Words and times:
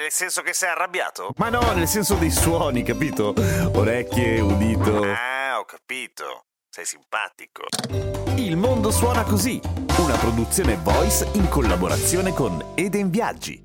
Nel 0.00 0.10
senso 0.10 0.40
che 0.40 0.54
sei 0.54 0.70
arrabbiato? 0.70 1.34
Ma 1.36 1.50
no, 1.50 1.60
nel 1.74 1.86
senso 1.86 2.14
dei 2.14 2.30
suoni, 2.30 2.82
capito? 2.82 3.34
Orecchie, 3.74 4.40
udito. 4.40 5.02
Ah, 5.02 5.58
ho 5.58 5.66
capito. 5.66 6.46
Sei 6.70 6.86
simpatico. 6.86 7.64
Il 8.36 8.56
mondo 8.56 8.90
suona 8.90 9.24
così, 9.24 9.60
una 9.98 10.16
produzione 10.16 10.76
voice 10.76 11.28
in 11.34 11.50
collaborazione 11.50 12.32
con 12.32 12.72
Eden 12.76 13.10
Viaggi. 13.10 13.62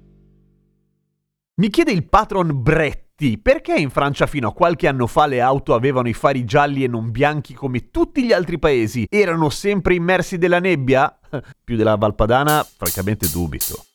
Mi 1.55 1.69
chiede 1.69 1.93
il 1.93 2.05
patron 2.05 2.61
Bretti 2.61 3.37
perché 3.37 3.73
in 3.75 3.89
Francia 3.89 4.27
fino 4.27 4.49
a 4.49 4.53
qualche 4.53 4.89
anno 4.89 5.07
fa 5.07 5.27
le 5.27 5.39
auto 5.39 5.73
avevano 5.73 6.09
i 6.09 6.13
fari 6.13 6.43
gialli 6.43 6.83
e 6.83 6.89
non 6.89 7.11
bianchi 7.11 7.53
come 7.53 7.91
tutti 7.91 8.25
gli 8.25 8.33
altri 8.33 8.59
paesi? 8.59 9.07
Erano 9.09 9.49
sempre 9.49 9.95
immersi 9.95 10.35
nella 10.35 10.59
nebbia? 10.59 11.17
Più 11.63 11.77
della 11.77 11.95
Valpadana, 11.95 12.61
francamente 12.61 13.31
dubito. 13.31 13.94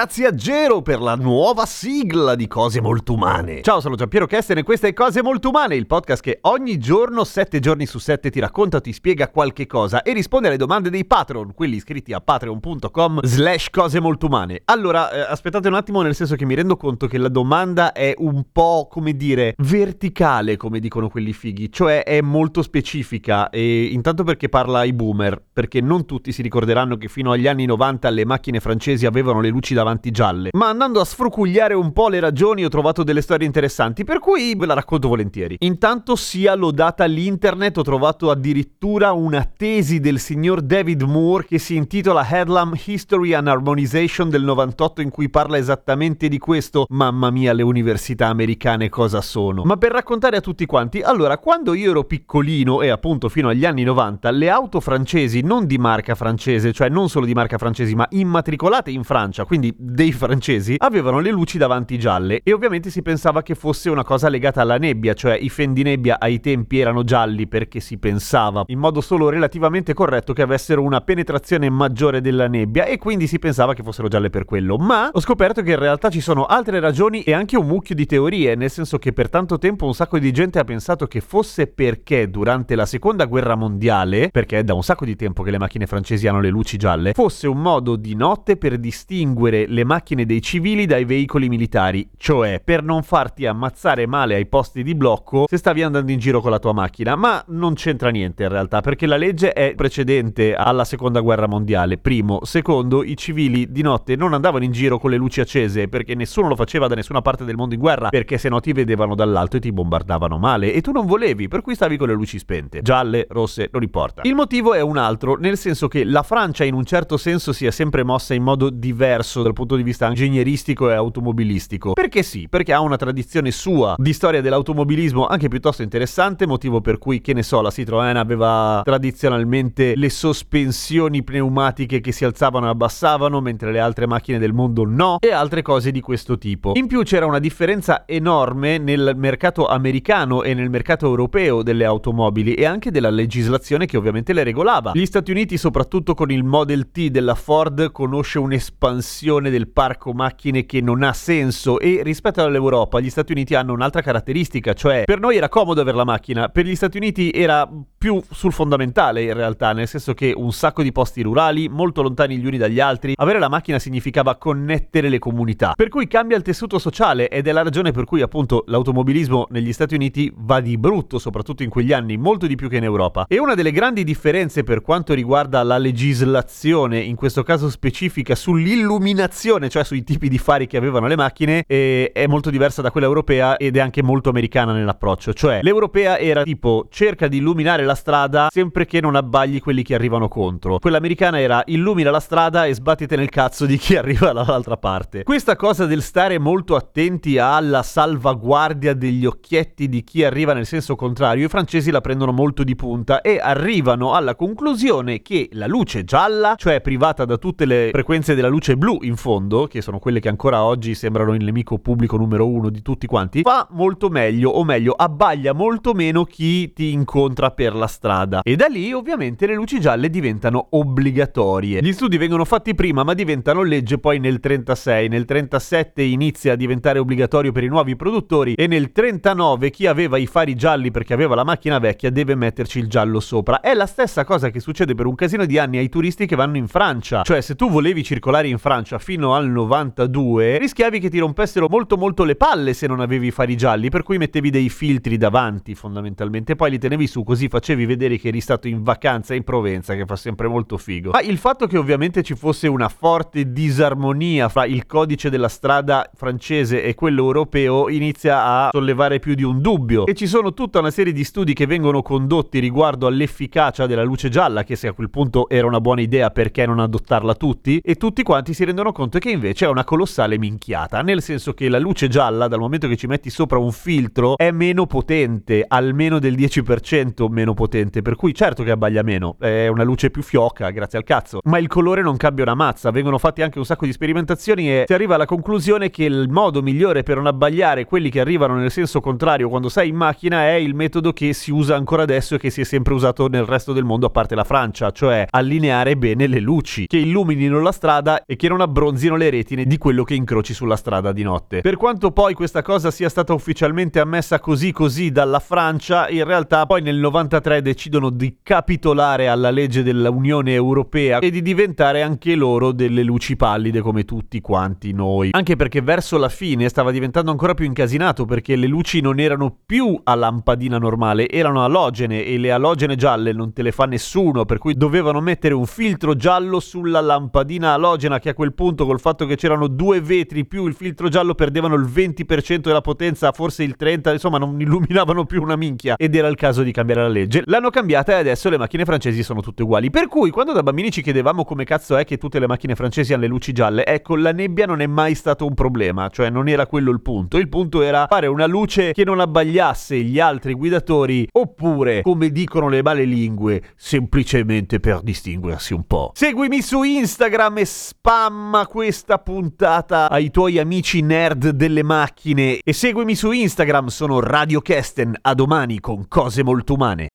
Grazie 0.00 0.28
a 0.28 0.34
Gero 0.34 0.80
per 0.80 0.98
la 0.98 1.14
nuova 1.14 1.66
sigla 1.66 2.34
di 2.34 2.48
Cose 2.48 2.80
Molto 2.80 3.12
Umane. 3.12 3.60
Ciao, 3.60 3.80
sono 3.80 3.96
Giampiero 3.96 4.24
Kesten 4.24 4.56
e 4.56 4.62
questa 4.62 4.86
è 4.86 4.94
Cose 4.94 5.22
Molto 5.22 5.50
Umane, 5.50 5.74
il 5.74 5.86
podcast 5.86 6.22
che 6.22 6.38
ogni 6.44 6.78
giorno, 6.78 7.22
7 7.22 7.60
giorni 7.60 7.84
su 7.84 7.98
7, 7.98 8.30
ti 8.30 8.40
racconta, 8.40 8.80
ti 8.80 8.94
spiega 8.94 9.28
qualche 9.28 9.66
cosa 9.66 10.00
e 10.00 10.14
risponde 10.14 10.48
alle 10.48 10.56
domande 10.56 10.88
dei 10.88 11.04
patron, 11.04 11.52
quelli 11.52 11.76
iscritti 11.76 12.14
a 12.14 12.20
patreon.com 12.22 13.20
slash 13.24 13.68
cose 13.68 14.00
molto 14.00 14.24
umane. 14.24 14.62
Allora, 14.64 15.10
eh, 15.10 15.20
aspettate 15.20 15.68
un 15.68 15.74
attimo, 15.74 16.00
nel 16.00 16.14
senso 16.14 16.34
che 16.34 16.46
mi 16.46 16.54
rendo 16.54 16.78
conto 16.78 17.06
che 17.06 17.18
la 17.18 17.28
domanda 17.28 17.92
è 17.92 18.14
un 18.16 18.46
po', 18.50 18.88
come 18.90 19.14
dire, 19.14 19.54
verticale, 19.58 20.56
come 20.56 20.80
dicono 20.80 21.10
quelli 21.10 21.34
fighi, 21.34 21.70
cioè 21.70 22.04
è 22.04 22.22
molto 22.22 22.62
specifica 22.62 23.50
e 23.50 23.90
intanto 23.92 24.24
perché 24.24 24.48
parla 24.48 24.78
ai 24.78 24.94
boomer, 24.94 25.44
perché 25.52 25.82
non 25.82 26.06
tutti 26.06 26.32
si 26.32 26.40
ricorderanno 26.40 26.96
che 26.96 27.08
fino 27.08 27.32
agli 27.32 27.46
anni 27.46 27.66
90 27.66 28.08
le 28.08 28.24
macchine 28.24 28.60
francesi 28.60 29.04
avevano 29.04 29.42
le 29.42 29.50
luci 29.50 29.74
davanti 29.74 29.88
gialle, 30.10 30.50
ma 30.52 30.68
andando 30.68 31.00
a 31.00 31.04
sfrucugliare 31.04 31.74
un 31.74 31.92
po' 31.92 32.08
le 32.08 32.20
ragioni 32.20 32.64
ho 32.64 32.68
trovato 32.68 33.02
delle 33.02 33.22
storie 33.22 33.46
interessanti, 33.46 34.04
per 34.04 34.18
cui 34.18 34.54
ve 34.54 34.66
la 34.66 34.74
racconto 34.74 35.08
volentieri. 35.08 35.56
Intanto 35.60 36.16
sia 36.16 36.54
lodata 36.54 37.04
l'internet, 37.04 37.78
ho 37.78 37.82
trovato 37.82 38.30
addirittura 38.30 39.12
una 39.12 39.44
tesi 39.44 40.00
del 40.00 40.18
signor 40.18 40.60
David 40.62 41.02
Moore 41.02 41.46
che 41.46 41.58
si 41.58 41.76
intitola 41.76 42.26
Headlam 42.28 42.74
History 42.84 43.32
and 43.32 43.48
Harmonization 43.48 44.28
del 44.28 44.42
98 44.42 45.00
in 45.00 45.10
cui 45.10 45.28
parla 45.28 45.58
esattamente 45.58 46.28
di 46.28 46.38
questo. 46.38 46.86
Mamma 46.90 47.30
mia, 47.30 47.52
le 47.52 47.62
università 47.62 48.28
americane 48.28 48.88
cosa 48.88 49.20
sono? 49.20 49.62
Ma 49.64 49.76
per 49.76 49.92
raccontare 49.92 50.36
a 50.36 50.40
tutti 50.40 50.66
quanti, 50.66 51.00
allora, 51.00 51.38
quando 51.38 51.74
io 51.74 51.90
ero 51.90 52.04
piccolino 52.04 52.82
e 52.82 52.88
appunto 52.88 53.28
fino 53.28 53.48
agli 53.48 53.64
anni 53.64 53.82
90, 53.82 54.30
le 54.30 54.50
auto 54.50 54.80
francesi 54.80 55.40
non 55.40 55.66
di 55.66 55.78
marca 55.78 56.14
francese, 56.14 56.72
cioè 56.72 56.88
non 56.88 57.08
solo 57.08 57.26
di 57.26 57.34
marca 57.34 57.58
francesi, 57.58 57.94
ma 57.94 58.06
immatricolate 58.10 58.90
in 58.90 59.04
Francia, 59.04 59.44
quindi 59.44 59.74
dei 59.82 60.12
francesi, 60.12 60.74
avevano 60.76 61.20
le 61.20 61.30
luci 61.30 61.56
davanti 61.56 61.98
gialle 61.98 62.42
e 62.42 62.52
ovviamente 62.52 62.90
si 62.90 63.00
pensava 63.00 63.42
che 63.42 63.54
fosse 63.54 63.88
una 63.88 64.04
cosa 64.04 64.28
legata 64.28 64.60
alla 64.60 64.76
nebbia, 64.76 65.14
cioè 65.14 65.38
i 65.40 65.48
fendinebbia 65.48 66.20
ai 66.20 66.38
tempi 66.38 66.78
erano 66.78 67.02
gialli 67.02 67.46
perché 67.46 67.80
si 67.80 67.96
pensava 67.96 68.64
in 68.66 68.78
modo 68.78 69.00
solo 69.00 69.30
relativamente 69.30 69.94
corretto 69.94 70.34
che 70.34 70.42
avessero 70.42 70.82
una 70.82 71.00
penetrazione 71.00 71.70
maggiore 71.70 72.20
della 72.20 72.46
nebbia 72.46 72.84
e 72.84 72.98
quindi 72.98 73.26
si 73.26 73.38
pensava 73.38 73.72
che 73.72 73.82
fossero 73.82 74.08
gialle 74.08 74.28
per 74.28 74.44
quello. 74.44 74.76
Ma 74.76 75.08
ho 75.10 75.20
scoperto 75.20 75.62
che 75.62 75.70
in 75.70 75.78
realtà 75.78 76.10
ci 76.10 76.20
sono 76.20 76.44
altre 76.44 76.78
ragioni 76.78 77.22
e 77.22 77.32
anche 77.32 77.56
un 77.56 77.66
mucchio 77.66 77.94
di 77.94 78.04
teorie, 78.04 78.54
nel 78.56 78.70
senso 78.70 78.98
che 78.98 79.14
per 79.14 79.30
tanto 79.30 79.58
tempo 79.58 79.86
un 79.86 79.94
sacco 79.94 80.18
di 80.18 80.30
gente 80.30 80.58
ha 80.58 80.64
pensato 80.64 81.06
che 81.06 81.20
fosse 81.20 81.66
perché 81.66 82.28
durante 82.28 82.74
la 82.74 82.84
seconda 82.84 83.24
guerra 83.24 83.54
mondiale, 83.54 84.28
perché 84.30 84.58
è 84.58 84.64
da 84.64 84.74
un 84.74 84.82
sacco 84.82 85.06
di 85.06 85.16
tempo 85.16 85.42
che 85.42 85.50
le 85.50 85.58
macchine 85.58 85.86
francesi 85.86 86.26
hanno 86.26 86.40
le 86.40 86.50
luci 86.50 86.76
gialle, 86.76 87.14
fosse 87.14 87.48
un 87.48 87.62
modo 87.62 87.96
di 87.96 88.14
notte 88.14 88.58
per 88.58 88.78
distinguere 88.78 89.68
le 89.70 89.84
macchine 89.84 90.26
dei 90.26 90.42
civili 90.42 90.84
dai 90.84 91.04
veicoli 91.04 91.48
militari, 91.48 92.08
cioè 92.16 92.60
per 92.62 92.82
non 92.82 93.02
farti 93.02 93.46
ammazzare 93.46 94.06
male 94.06 94.34
ai 94.34 94.46
posti 94.46 94.82
di 94.82 94.94
blocco 94.94 95.46
se 95.48 95.56
stavi 95.56 95.82
andando 95.82 96.10
in 96.12 96.18
giro 96.18 96.40
con 96.40 96.50
la 96.50 96.58
tua 96.58 96.72
macchina, 96.72 97.14
ma 97.16 97.42
non 97.48 97.74
c'entra 97.74 98.10
niente 98.10 98.42
in 98.42 98.48
realtà, 98.48 98.80
perché 98.80 99.06
la 99.06 99.16
legge 99.16 99.52
è 99.52 99.74
precedente 99.74 100.54
alla 100.54 100.84
seconda 100.84 101.20
guerra 101.20 101.46
mondiale. 101.46 101.98
Primo, 101.98 102.40
secondo, 102.42 103.02
i 103.02 103.16
civili 103.16 103.70
di 103.70 103.82
notte 103.82 104.16
non 104.16 104.34
andavano 104.34 104.64
in 104.64 104.72
giro 104.72 104.98
con 104.98 105.10
le 105.10 105.16
luci 105.16 105.40
accese 105.40 105.88
perché 105.88 106.14
nessuno 106.14 106.48
lo 106.48 106.56
faceva 106.56 106.86
da 106.86 106.94
nessuna 106.94 107.22
parte 107.22 107.44
del 107.44 107.56
mondo 107.56 107.74
in 107.74 107.80
guerra, 107.80 108.08
perché 108.08 108.38
se 108.38 108.48
no 108.48 108.60
ti 108.60 108.72
vedevano 108.72 109.14
dall'alto 109.14 109.56
e 109.56 109.60
ti 109.60 109.72
bombardavano 109.72 110.38
male 110.38 110.72
e 110.72 110.80
tu 110.80 110.90
non 110.92 111.06
volevi, 111.06 111.48
per 111.48 111.62
cui 111.62 111.74
stavi 111.74 111.96
con 111.96 112.08
le 112.08 112.14
luci 112.14 112.38
spente, 112.38 112.82
gialle, 112.82 113.26
rosse, 113.30 113.68
non 113.72 113.82
importa. 113.82 114.22
Il 114.24 114.34
motivo 114.34 114.74
è 114.74 114.80
un 114.80 114.96
altro, 114.96 115.36
nel 115.36 115.56
senso 115.56 115.88
che 115.88 116.04
la 116.04 116.22
Francia 116.22 116.64
in 116.64 116.74
un 116.74 116.84
certo 116.84 117.16
senso 117.16 117.52
si 117.52 117.66
è 117.66 117.70
sempre 117.70 118.02
mossa 118.02 118.34
in 118.34 118.42
modo 118.42 118.70
diverso 118.70 119.42
dal 119.50 119.52
punto 119.52 119.76
di 119.76 119.82
vista 119.82 120.06
ingegneristico 120.06 120.90
e 120.90 120.94
automobilistico. 120.94 121.92
Perché 121.92 122.22
sì, 122.22 122.46
perché 122.48 122.72
ha 122.72 122.80
una 122.80 122.96
tradizione 122.96 123.50
sua 123.50 123.94
di 123.98 124.12
storia 124.12 124.40
dell'automobilismo 124.40 125.26
anche 125.26 125.48
piuttosto 125.48 125.82
interessante, 125.82 126.46
motivo 126.46 126.80
per 126.80 126.98
cui, 126.98 127.20
che 127.20 127.34
ne 127.34 127.42
so, 127.42 127.60
la 127.60 127.70
Citroën 127.70 128.16
aveva 128.16 128.82
tradizionalmente 128.84 129.94
le 129.96 130.08
sospensioni 130.08 131.22
pneumatiche 131.22 132.00
che 132.00 132.12
si 132.12 132.24
alzavano 132.24 132.66
e 132.66 132.70
abbassavano, 132.70 133.40
mentre 133.40 133.72
le 133.72 133.80
altre 133.80 134.06
macchine 134.06 134.38
del 134.38 134.52
mondo 134.52 134.84
no, 134.84 135.18
e 135.20 135.32
altre 135.32 135.62
cose 135.62 135.90
di 135.90 136.00
questo 136.00 136.38
tipo. 136.38 136.72
In 136.76 136.86
più 136.86 137.02
c'era 137.02 137.26
una 137.26 137.38
differenza 137.38 138.04
enorme 138.06 138.78
nel 138.78 139.14
mercato 139.16 139.66
americano 139.66 140.42
e 140.42 140.54
nel 140.54 140.70
mercato 140.70 141.06
europeo 141.06 141.62
delle 141.62 141.84
automobili 141.84 142.54
e 142.54 142.64
anche 142.64 142.90
della 142.90 143.10
legislazione 143.10 143.86
che 143.86 143.96
ovviamente 143.96 144.32
le 144.32 144.44
regolava. 144.44 144.92
Gli 144.94 145.06
Stati 145.06 145.30
Uniti, 145.30 145.56
soprattutto 145.56 146.14
con 146.14 146.30
il 146.30 146.44
Model 146.44 146.90
T 146.90 147.08
della 147.08 147.34
Ford, 147.34 147.90
conosce 147.90 148.38
un'espansione 148.38 149.39
del 149.48 149.68
parco 149.68 150.12
macchine 150.12 150.66
che 150.66 150.82
non 150.82 151.02
ha 151.02 151.14
senso 151.14 151.78
e 151.78 152.00
rispetto 152.02 152.42
all'Europa 152.42 153.00
gli 153.00 153.08
Stati 153.08 153.32
Uniti 153.32 153.54
hanno 153.54 153.72
un'altra 153.72 154.02
caratteristica, 154.02 154.74
cioè 154.74 155.04
per 155.04 155.20
noi 155.20 155.36
era 155.36 155.48
comodo 155.48 155.80
avere 155.80 155.96
la 155.96 156.04
macchina, 156.04 156.48
per 156.48 156.66
gli 156.66 156.74
Stati 156.74 156.98
Uniti 156.98 157.30
era 157.30 157.66
più 157.96 158.20
sul 158.30 158.52
fondamentale 158.52 159.22
in 159.22 159.34
realtà, 159.34 159.72
nel 159.72 159.88
senso 159.88 160.12
che 160.14 160.32
un 160.36 160.52
sacco 160.52 160.82
di 160.82 160.92
posti 160.92 161.22
rurali, 161.22 161.68
molto 161.68 162.02
lontani 162.02 162.36
gli 162.36 162.46
uni 162.46 162.58
dagli 162.58 162.80
altri, 162.80 163.14
avere 163.16 163.38
la 163.38 163.48
macchina 163.48 163.78
significava 163.78 164.36
connettere 164.36 165.08
le 165.08 165.18
comunità, 165.18 165.72
per 165.76 165.88
cui 165.88 166.06
cambia 166.08 166.36
il 166.36 166.42
tessuto 166.42 166.78
sociale 166.78 167.28
ed 167.28 167.46
è 167.46 167.52
la 167.52 167.62
ragione 167.62 167.92
per 167.92 168.04
cui 168.04 168.22
appunto 168.22 168.64
l'automobilismo 168.66 169.46
negli 169.50 169.72
Stati 169.72 169.94
Uniti 169.94 170.32
va 170.34 170.60
di 170.60 170.76
brutto, 170.76 171.18
soprattutto 171.18 171.62
in 171.62 171.70
quegli 171.70 171.92
anni, 171.92 172.16
molto 172.16 172.46
di 172.46 172.56
più 172.56 172.68
che 172.68 172.78
in 172.78 172.84
Europa. 172.84 173.26
E 173.28 173.38
una 173.38 173.54
delle 173.54 173.70
grandi 173.70 174.02
differenze 174.02 174.64
per 174.64 174.82
quanto 174.82 175.14
riguarda 175.14 175.62
la 175.62 175.78
legislazione, 175.78 176.98
in 176.98 177.14
questo 177.14 177.42
caso 177.42 177.70
specifica 177.70 178.34
sull'illuminazione, 178.34 179.28
cioè 179.68 179.84
sui 179.84 180.02
tipi 180.02 180.28
di 180.28 180.38
fari 180.38 180.66
che 180.66 180.76
avevano 180.76 181.06
le 181.06 181.16
macchine, 181.16 181.64
eh, 181.66 182.10
è 182.12 182.26
molto 182.26 182.50
diversa 182.50 182.82
da 182.82 182.90
quella 182.90 183.06
europea 183.06 183.56
ed 183.56 183.76
è 183.76 183.80
anche 183.80 184.02
molto 184.02 184.28
americana 184.30 184.72
nell'approccio. 184.72 185.32
Cioè, 185.32 185.60
l'europea 185.62 186.18
era 186.18 186.42
tipo 186.42 186.86
cerca 186.90 187.28
di 187.28 187.38
illuminare 187.38 187.84
la 187.84 187.94
strada 187.94 188.48
sempre 188.50 188.86
che 188.86 189.00
non 189.00 189.16
abbagli 189.16 189.60
quelli 189.60 189.82
che 189.82 189.94
arrivano 189.94 190.28
contro. 190.28 190.78
Quella 190.78 190.98
americana 190.98 191.40
era 191.40 191.62
illumina 191.66 192.10
la 192.10 192.20
strada 192.20 192.66
e 192.66 192.74
sbattite 192.74 193.16
nel 193.16 193.28
cazzo 193.28 193.66
di 193.66 193.76
chi 193.76 193.96
arriva 193.96 194.32
dall'altra 194.32 194.76
parte. 194.76 195.22
Questa 195.22 195.56
cosa 195.56 195.86
del 195.86 196.02
stare 196.02 196.38
molto 196.38 196.76
attenti 196.76 197.38
alla 197.38 197.82
salvaguardia 197.82 198.94
degli 198.94 199.24
occhietti 199.24 199.88
di 199.88 200.02
chi 200.02 200.24
arriva 200.24 200.52
nel 200.52 200.66
senso 200.66 200.96
contrario, 200.96 201.46
i 201.46 201.48
francesi 201.48 201.90
la 201.90 202.00
prendono 202.00 202.32
molto 202.32 202.64
di 202.64 202.74
punta 202.74 203.20
e 203.20 203.38
arrivano 203.40 204.14
alla 204.14 204.34
conclusione 204.34 205.22
che 205.22 205.48
la 205.52 205.66
luce 205.66 206.04
gialla, 206.04 206.54
cioè 206.56 206.80
privata 206.80 207.24
da 207.24 207.36
tutte 207.36 207.64
le 207.64 207.90
frequenze 207.92 208.34
della 208.34 208.48
luce 208.48 208.76
blu 208.76 208.98
in 209.02 209.16
fondo, 209.20 209.66
che 209.66 209.82
sono 209.82 209.98
quelle 209.98 210.18
che 210.18 210.30
ancora 210.30 210.64
oggi 210.64 210.94
sembrano 210.94 211.34
il 211.34 211.44
nemico 211.44 211.78
pubblico 211.78 212.16
numero 212.16 212.48
uno 212.48 212.70
di 212.70 212.80
tutti 212.80 213.06
quanti, 213.06 213.42
fa 213.42 213.68
molto 213.72 214.08
meglio, 214.08 214.48
o 214.48 214.64
meglio, 214.64 214.92
abbaglia 214.92 215.52
molto 215.52 215.92
meno 215.92 216.24
chi 216.24 216.72
ti 216.72 216.92
incontra 216.92 217.50
per 217.50 217.74
la 217.74 217.86
strada. 217.86 218.40
E 218.42 218.56
da 218.56 218.66
lì 218.66 218.92
ovviamente 218.92 219.46
le 219.46 219.54
luci 219.54 219.78
gialle 219.78 220.08
diventano 220.08 220.68
obbligatorie. 220.70 221.80
Gli 221.82 221.92
studi 221.92 222.16
vengono 222.16 222.46
fatti 222.46 222.74
prima 222.74 223.04
ma 223.04 223.12
diventano 223.12 223.62
legge 223.62 223.98
poi 223.98 224.18
nel 224.18 224.40
36, 224.40 225.08
nel 225.08 225.26
37 225.26 226.02
inizia 226.02 226.54
a 226.54 226.56
diventare 226.56 226.98
obbligatorio 226.98 227.52
per 227.52 227.64
i 227.64 227.68
nuovi 227.68 227.96
produttori 227.96 228.54
e 228.54 228.66
nel 228.66 228.90
39 228.90 229.68
chi 229.70 229.86
aveva 229.86 230.16
i 230.16 230.26
fari 230.26 230.54
gialli 230.54 230.90
perché 230.90 231.12
aveva 231.12 231.34
la 231.34 231.44
macchina 231.44 231.78
vecchia 231.78 232.08
deve 232.10 232.34
metterci 232.34 232.78
il 232.78 232.88
giallo 232.88 233.20
sopra. 233.20 233.60
È 233.60 233.74
la 233.74 233.86
stessa 233.86 234.24
cosa 234.24 234.48
che 234.48 234.60
succede 234.60 234.94
per 234.94 235.04
un 235.04 235.14
casino 235.14 235.44
di 235.44 235.58
anni 235.58 235.76
ai 235.76 235.90
turisti 235.90 236.24
che 236.24 236.36
vanno 236.36 236.56
in 236.56 236.68
Francia. 236.68 237.22
Cioè 237.22 237.40
se 237.42 237.54
tu 237.54 237.68
volevi 237.68 238.02
circolare 238.02 238.48
in 238.48 238.58
Francia 238.58 238.98
fino 239.10 239.34
al 239.34 239.48
92 239.48 240.56
rischiavi 240.58 241.00
che 241.00 241.10
ti 241.10 241.18
rompessero 241.18 241.66
molto 241.68 241.96
molto 241.96 242.22
le 242.22 242.36
palle 242.36 242.74
se 242.74 242.86
non 242.86 243.00
avevi 243.00 243.26
i 243.26 243.30
fari 243.32 243.56
gialli, 243.56 243.88
per 243.88 244.04
cui 244.04 244.18
mettevi 244.18 244.50
dei 244.50 244.68
filtri 244.68 245.16
davanti 245.16 245.74
fondamentalmente, 245.74 246.54
poi 246.54 246.70
li 246.70 246.78
tenevi 246.78 247.08
su 247.08 247.24
così 247.24 247.48
facevi 247.48 247.86
vedere 247.86 248.18
che 248.18 248.28
eri 248.28 248.40
stato 248.40 248.68
in 248.68 248.84
vacanza 248.84 249.34
in 249.34 249.42
Provenza, 249.42 249.96
che 249.96 250.06
fa 250.06 250.14
sempre 250.14 250.46
molto 250.46 250.78
figo. 250.78 251.10
Ma 251.10 251.22
il 251.22 251.38
fatto 251.38 251.66
che 251.66 251.76
ovviamente 251.76 252.22
ci 252.22 252.36
fosse 252.36 252.68
una 252.68 252.88
forte 252.88 253.50
disarmonia 253.50 254.48
fra 254.48 254.64
il 254.64 254.86
codice 254.86 255.28
della 255.28 255.48
strada 255.48 256.08
francese 256.14 256.84
e 256.84 256.94
quello 256.94 257.22
europeo 257.22 257.88
inizia 257.88 258.44
a 258.44 258.68
sollevare 258.70 259.18
più 259.18 259.34
di 259.34 259.42
un 259.42 259.60
dubbio. 259.60 260.06
E 260.06 260.14
ci 260.14 260.28
sono 260.28 260.54
tutta 260.54 260.78
una 260.78 260.92
serie 260.92 261.12
di 261.12 261.24
studi 261.24 261.52
che 261.52 261.66
vengono 261.66 262.00
condotti 262.00 262.60
riguardo 262.60 263.08
all'efficacia 263.08 263.88
della 263.88 264.04
luce 264.04 264.28
gialla, 264.28 264.62
che 264.62 264.76
se 264.76 264.86
a 264.86 264.92
quel 264.92 265.10
punto 265.10 265.48
era 265.48 265.66
una 265.66 265.80
buona 265.80 266.00
idea 266.00 266.30
perché 266.30 266.64
non 266.64 266.78
adottarla 266.78 267.34
tutti, 267.34 267.80
e 267.82 267.96
tutti 267.96 268.22
quanti 268.22 268.54
si 268.54 268.62
rendono 268.62 268.92
conto 268.92 268.98
che 269.08 269.30
invece 269.30 269.64
è 269.64 269.68
una 269.68 269.84
colossale 269.84 270.38
minchiata, 270.38 271.00
nel 271.00 271.22
senso 271.22 271.54
che 271.54 271.68
la 271.68 271.78
luce 271.78 272.08
gialla, 272.08 272.48
dal 272.48 272.58
momento 272.58 272.86
che 272.86 272.96
ci 272.96 273.06
metti 273.06 273.30
sopra 273.30 273.58
un 273.58 273.72
filtro, 273.72 274.36
è 274.36 274.50
meno 274.50 274.86
potente, 274.86 275.64
almeno 275.66 276.18
del 276.18 276.34
10% 276.34 277.30
meno 277.30 277.54
potente, 277.54 278.02
per 278.02 278.16
cui 278.16 278.34
certo 278.34 278.62
che 278.62 278.70
abbaglia 278.70 279.02
meno, 279.02 279.36
è 279.38 279.68
una 279.68 279.82
luce 279.82 280.10
più 280.10 280.22
fioca, 280.22 280.68
grazie 280.70 280.98
al 280.98 281.04
cazzo, 281.04 281.40
ma 281.44 281.58
il 281.58 281.66
colore 281.66 282.02
non 282.02 282.16
cambia 282.16 282.44
una 282.44 282.54
mazza, 282.54 282.90
vengono 282.90 283.16
fatti 283.18 283.40
anche 283.40 283.58
un 283.58 283.64
sacco 283.64 283.86
di 283.86 283.92
sperimentazioni 283.92 284.70
e 284.70 284.84
si 284.86 284.92
arriva 284.92 285.14
alla 285.14 285.26
conclusione 285.26 285.88
che 285.88 286.04
il 286.04 286.28
modo 286.28 286.60
migliore 286.60 287.02
per 287.02 287.16
non 287.16 287.26
abbagliare 287.26 287.86
quelli 287.86 288.10
che 288.10 288.20
arrivano 288.20 288.56
nel 288.56 288.70
senso 288.70 289.00
contrario 289.00 289.48
quando 289.48 289.68
sei 289.68 289.88
in 289.88 289.96
macchina 289.96 290.42
è 290.42 290.52
il 290.52 290.74
metodo 290.74 291.12
che 291.12 291.32
si 291.32 291.50
usa 291.50 291.74
ancora 291.74 292.02
adesso 292.02 292.34
e 292.34 292.38
che 292.38 292.50
si 292.50 292.60
è 292.60 292.64
sempre 292.64 292.92
usato 292.92 293.28
nel 293.28 293.44
resto 293.44 293.72
del 293.72 293.84
mondo 293.84 294.06
a 294.06 294.10
parte 294.10 294.34
la 294.34 294.44
Francia, 294.44 294.90
cioè 294.90 295.26
allineare 295.30 295.96
bene 295.96 296.26
le 296.26 296.40
luci, 296.40 296.86
che 296.86 296.98
illuminino 296.98 297.60
la 297.60 297.72
strada 297.72 298.24
e 298.26 298.36
che 298.36 298.48
non 298.48 298.60
abbronzino 298.60 298.88
le 299.16 299.30
retine 299.30 299.64
di 299.64 299.78
quello 299.78 300.04
che 300.04 300.14
incroci 300.14 300.54
sulla 300.54 300.76
strada 300.76 301.12
di 301.12 301.22
notte. 301.22 301.60
Per 301.60 301.76
quanto 301.76 302.10
poi 302.10 302.34
questa 302.34 302.62
cosa 302.62 302.90
sia 302.90 303.08
stata 303.08 303.32
ufficialmente 303.32 304.00
ammessa 304.00 304.40
così 304.40 304.72
così 304.72 305.10
dalla 305.10 305.38
Francia, 305.38 306.08
in 306.08 306.24
realtà 306.24 306.66
poi 306.66 306.82
nel 306.82 306.96
93 306.96 307.62
decidono 307.62 308.10
di 308.10 308.38
capitolare 308.42 309.28
alla 309.28 309.50
legge 309.50 309.82
dell'Unione 309.82 310.52
Europea 310.52 311.18
e 311.18 311.30
di 311.30 311.42
diventare 311.42 312.02
anche 312.02 312.34
loro 312.34 312.72
delle 312.72 313.02
luci 313.02 313.36
pallide 313.36 313.80
come 313.80 314.04
tutti 314.04 314.40
quanti 314.40 314.92
noi. 314.92 315.30
Anche 315.32 315.56
perché 315.56 315.80
verso 315.80 316.18
la 316.18 316.28
fine 316.28 316.68
stava 316.68 316.90
diventando 316.90 317.30
ancora 317.30 317.54
più 317.54 317.64
incasinato 317.64 318.24
perché 318.24 318.56
le 318.56 318.66
luci 318.66 319.00
non 319.00 319.18
erano 319.18 319.56
più 319.64 319.98
a 320.02 320.14
lampadina 320.14 320.78
normale, 320.78 321.28
erano 321.28 321.64
alogene 321.64 322.24
e 322.24 322.38
le 322.38 322.50
alogene 322.50 322.96
gialle 322.96 323.32
non 323.32 323.52
te 323.52 323.62
le 323.62 323.72
fa 323.72 323.84
nessuno, 323.84 324.44
per 324.44 324.58
cui 324.58 324.74
dovevano 324.74 325.20
mettere 325.20 325.54
un 325.54 325.66
filtro 325.66 326.14
giallo 326.14 326.60
sulla 326.60 327.00
lampadina 327.00 327.72
alogena 327.72 328.18
che 328.18 328.30
a 328.30 328.34
quel 328.34 328.54
punto 328.54 328.79
col 328.84 329.00
fatto 329.00 329.26
che 329.26 329.36
c'erano 329.36 329.66
due 329.68 330.00
vetri 330.00 330.46
più 330.46 330.66
il 330.66 330.74
filtro 330.74 331.08
giallo 331.08 331.34
perdevano 331.34 331.74
il 331.74 331.84
20% 331.84 332.58
della 332.58 332.80
potenza, 332.80 333.32
forse 333.32 333.62
il 333.62 333.76
30%, 333.78 334.12
insomma 334.12 334.38
non 334.38 334.60
illuminavano 334.60 335.24
più 335.24 335.42
una 335.42 335.56
minchia 335.56 335.94
ed 335.96 336.14
era 336.14 336.28
il 336.28 336.36
caso 336.36 336.62
di 336.62 336.72
cambiare 336.72 337.02
la 337.02 337.08
legge. 337.08 337.42
L'hanno 337.46 337.70
cambiata 337.70 338.12
e 338.12 338.16
adesso 338.16 338.48
le 338.48 338.58
macchine 338.58 338.84
francesi 338.84 339.22
sono 339.22 339.40
tutte 339.40 339.62
uguali. 339.62 339.90
Per 339.90 340.08
cui 340.08 340.30
quando 340.30 340.52
da 340.52 340.62
bambini 340.62 340.90
ci 340.90 341.02
chiedevamo 341.02 341.44
come 341.44 341.64
cazzo 341.64 341.96
è 341.96 342.04
che 342.04 342.18
tutte 342.18 342.38
le 342.38 342.46
macchine 342.46 342.74
francesi 342.74 343.12
hanno 343.12 343.22
le 343.22 343.28
luci 343.28 343.52
gialle, 343.52 343.86
ecco 343.86 344.16
la 344.16 344.32
nebbia 344.32 344.66
non 344.66 344.80
è 344.80 344.86
mai 344.86 345.14
stato 345.14 345.46
un 345.46 345.54
problema, 345.54 346.08
cioè 346.08 346.30
non 346.30 346.48
era 346.48 346.66
quello 346.66 346.90
il 346.90 347.00
punto. 347.00 347.36
Il 347.36 347.48
punto 347.48 347.82
era 347.82 348.06
fare 348.08 348.26
una 348.26 348.46
luce 348.46 348.92
che 348.92 349.04
non 349.04 349.20
abbagliasse 349.20 350.02
gli 350.02 350.18
altri 350.18 350.54
guidatori 350.54 351.28
oppure, 351.30 352.02
come 352.02 352.30
dicono 352.30 352.68
le 352.68 352.82
male 352.82 353.04
lingue, 353.04 353.62
semplicemente 353.76 354.80
per 354.80 355.00
distinguersi 355.02 355.74
un 355.74 355.86
po'. 355.86 356.12
Seguimi 356.14 356.62
su 356.62 356.82
Instagram 356.82 357.58
e 357.58 357.64
spamma 357.64 358.66
questa 358.70 359.18
puntata 359.18 360.08
ai 360.08 360.30
tuoi 360.30 360.60
amici 360.60 361.00
nerd 361.00 361.48
delle 361.48 361.82
macchine 361.82 362.60
e 362.62 362.72
seguimi 362.72 363.16
su 363.16 363.32
Instagram, 363.32 363.88
sono 363.88 364.20
Radio 364.20 364.60
Kesten, 364.60 365.12
a 365.22 365.34
domani 365.34 365.80
con 365.80 366.06
cose 366.06 366.44
molto 366.44 366.74
umane. 366.74 367.08